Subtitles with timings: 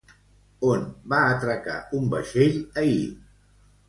[0.69, 2.97] On va atracar un vaixell ahir?